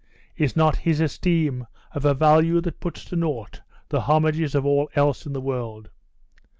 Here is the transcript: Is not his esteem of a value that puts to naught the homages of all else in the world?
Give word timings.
Is 0.35 0.55
not 0.55 0.77
his 0.77 0.99
esteem 0.99 1.67
of 1.93 2.05
a 2.05 2.15
value 2.15 2.59
that 2.61 2.79
puts 2.79 3.05
to 3.05 3.15
naught 3.15 3.61
the 3.89 4.01
homages 4.01 4.55
of 4.55 4.65
all 4.65 4.89
else 4.95 5.27
in 5.27 5.33
the 5.33 5.39
world? 5.41 5.91